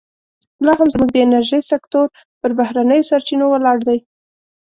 لا 0.65 0.73
هم 0.79 0.87
زموږ 0.95 1.09
د 1.13 1.17
انرژۍ 1.25 1.61
سکتور 1.71 2.07
پر 2.41 2.51
بهرنیو 2.59 3.07
سرچینو 3.09 3.45
ولاړ 3.49 3.77
دی. 3.87 3.97